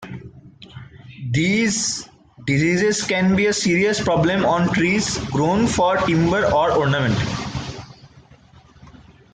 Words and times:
These 1.29 2.09
diseases 2.47 3.03
can 3.03 3.35
be 3.35 3.45
a 3.45 3.53
serious 3.53 4.01
problem 4.01 4.45
on 4.47 4.73
trees 4.73 5.19
grown 5.25 5.67
for 5.67 5.95
timber 5.97 6.43
or 6.51 6.71
ornament. 6.71 7.15